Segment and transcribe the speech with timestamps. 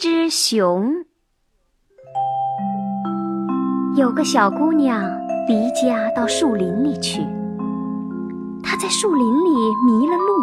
[0.00, 1.04] 只熊。
[3.94, 5.04] 有个小姑娘
[5.46, 7.20] 离家到树林里去，
[8.62, 9.50] 她在树林里
[9.84, 10.42] 迷了路，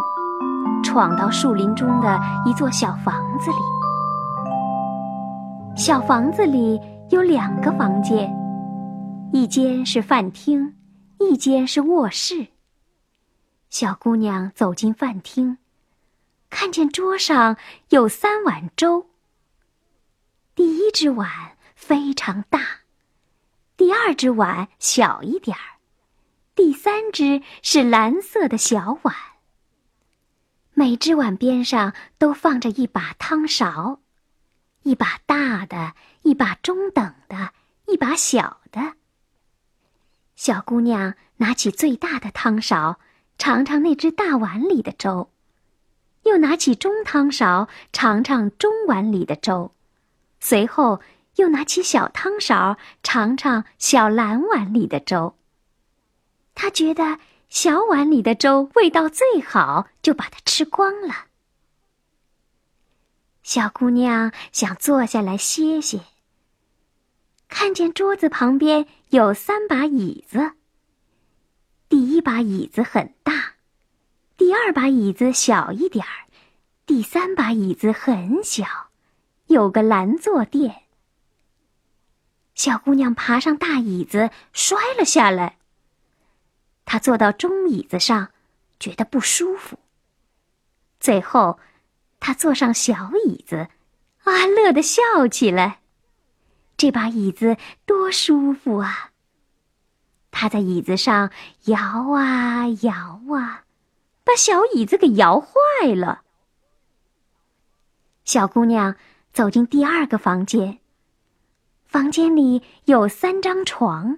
[0.84, 3.58] 闯到树林中的一座小房子里。
[5.76, 6.80] 小房子里
[7.10, 8.32] 有两个房间，
[9.34, 10.76] 一间是饭厅，
[11.20, 12.46] 一间是卧室。
[13.72, 15.58] 小姑娘走进饭厅。
[16.52, 17.58] 看见桌上
[17.90, 19.08] 有三碗粥。
[20.58, 22.80] 第一只碗非常大，
[23.78, 25.78] 第二只碗小一点儿，
[26.56, 29.16] 第三只是蓝色的小碗。
[30.74, 34.00] 每只碗边上都放着一把汤勺，
[34.82, 35.94] 一把大的，
[36.24, 37.52] 一把中等的，
[37.86, 38.94] 一把小的。
[40.36, 43.00] 小姑娘拿起最大的汤勺，
[43.38, 45.30] 尝尝那只大碗里的粥。
[46.24, 49.72] 又拿起中汤勺尝尝中碗里的粥，
[50.40, 51.02] 随后
[51.36, 55.36] 又拿起小汤勺尝尝小蓝碗里的粥。
[56.56, 61.28] 他觉得小碗里的粥味道最好，就把它吃光了。
[63.44, 66.02] 小姑娘想坐下来歇歇，
[67.48, 70.54] 看见桌子旁边有三把椅子。
[71.88, 73.54] 第一把椅子很大。
[74.36, 76.28] 第二把椅子小一点儿，
[76.86, 78.87] 第三把椅子很小，
[79.48, 80.84] 有个蓝坐垫。
[82.54, 85.58] 小姑娘爬上大椅子，摔了下来。
[86.86, 88.32] 她坐到中椅子上，
[88.80, 89.78] 觉得不舒服。
[91.00, 91.60] 最后，
[92.20, 93.70] 她坐上小椅子，
[94.24, 95.82] 啊，乐得笑起来。
[96.76, 99.12] 这把椅子多舒服啊！
[100.32, 101.32] 她在椅子上
[101.66, 101.78] 摇
[102.14, 103.64] 啊摇啊。
[104.24, 105.50] 把小椅子给摇坏
[105.96, 106.24] 了。
[108.26, 108.98] 小姑娘
[109.38, 110.80] 走进第二个房间。
[111.86, 114.18] 房间里有三张床，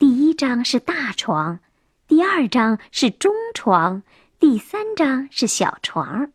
[0.00, 1.60] 第一张是大床，
[2.08, 4.02] 第二张是中床，
[4.40, 6.32] 第三张是小床。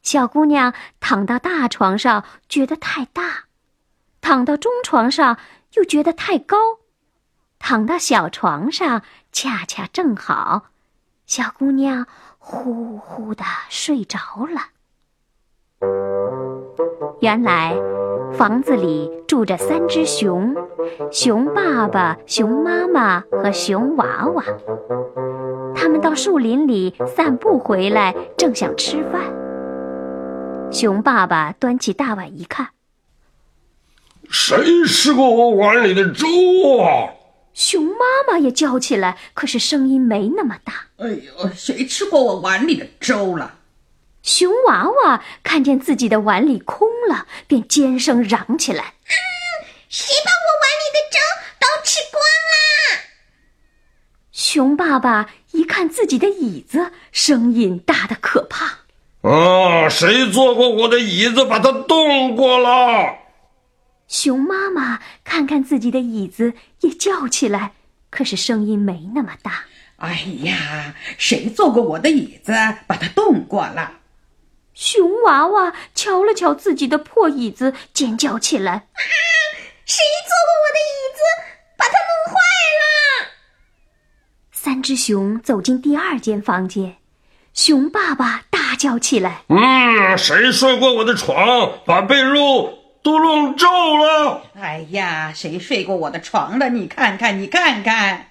[0.00, 3.46] 小姑娘躺到大床上觉得太大，
[4.20, 5.36] 躺到中床上
[5.72, 6.56] 又觉得太高，
[7.58, 10.66] 躺到小床上恰恰正好。
[11.26, 12.06] 小姑娘
[12.38, 14.77] 呼呼的睡着了。
[17.20, 17.74] 原来，
[18.32, 20.54] 房子里住着三只熊：
[21.10, 24.44] 熊爸爸、熊妈妈和熊娃娃。
[25.74, 29.22] 他们到树林里散步回来，正想吃饭。
[30.70, 32.68] 熊爸爸端起大碗一看，
[34.28, 36.26] 谁吃过我碗里的粥
[36.82, 37.14] 啊？
[37.54, 40.72] 熊妈妈也叫起来，可是声音没那么大。
[40.98, 43.54] 哎呦，谁吃过我碗里的粥了？
[44.22, 48.94] 熊娃娃看见自己的碗里空了，便尖声嚷起来
[49.88, 51.18] ：“谁把我碗里的粥
[51.58, 52.58] 都吃光啦？”
[54.32, 58.80] 熊爸爸一看自己的椅子，声音大的可怕
[59.22, 63.18] ：“啊，谁坐过我的椅子，把它动过了？”
[64.08, 67.72] 熊妈妈看看自己的椅子，也叫起来，
[68.10, 69.64] 可是声音没那么大。
[69.96, 72.52] 哎呀，谁坐过我的椅子，
[72.86, 73.97] 把它动过了？
[74.78, 79.02] 熊娃娃瞧了瞧自己的破椅子，尖叫起来：“啊！
[79.84, 81.20] 谁坐过我的椅子，
[81.76, 82.38] 把它弄坏
[82.78, 83.30] 了？”
[84.54, 86.98] 三只熊走进第二间房间，
[87.52, 94.42] 熊爸爸大叫起来：“嗯，谁睡过我的床，把被褥？”都弄皱了！
[94.54, 96.68] 哎呀，谁睡过我的床了？
[96.68, 98.30] 你看看，你看看。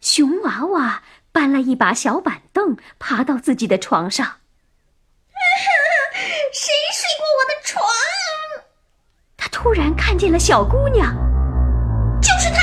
[0.00, 1.02] 熊娃娃
[1.32, 4.38] 搬了一把小板凳，爬到自己的床上。
[6.52, 7.82] 谁睡过我的床？
[9.36, 11.10] 他突然看见了小姑娘，
[12.20, 12.60] 就是她，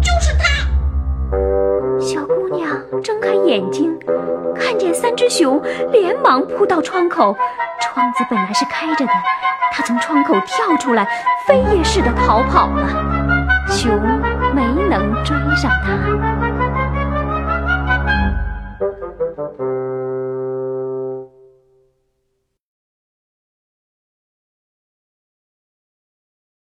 [0.00, 0.44] 就是她。
[2.00, 2.70] 小姑娘
[3.02, 3.98] 睁开眼睛，
[4.54, 5.60] 看见三只熊，
[5.90, 7.36] 连忙扑到窗口。
[7.82, 9.12] 窗子本来是开着的。
[9.72, 11.04] 她从窗口跳出来，
[11.48, 12.86] 飞也似的逃跑了。
[13.68, 13.90] 熊
[14.54, 16.59] 没能追上他。